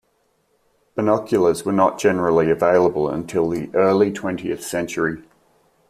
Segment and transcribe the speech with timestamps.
[0.95, 5.21] Binoculars were not generally available until the early twentieth century.